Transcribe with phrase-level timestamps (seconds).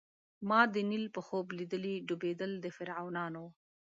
[0.49, 3.45] ما د نیل په خوب لیدلي ډوبېدل د فرعونانو